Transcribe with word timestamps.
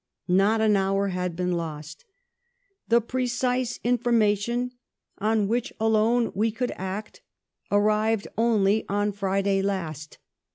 Not 0.27 0.61
an 0.61 0.75
hour 0.75 1.09
had 1.09 1.35
been 1.35 1.51
lost." 1.51 2.05
The 2.89 3.01
precise 3.01 3.79
information 3.83 4.71
on 5.19 5.47
which 5.47 5.71
alone 5.79 6.31
we 6.33 6.51
could 6.51 6.71
act 6.75 7.21
arrived 7.71 8.27
only 8.35 8.83
on 8.89 9.11
Friday 9.11 9.61
last. 9.61 10.17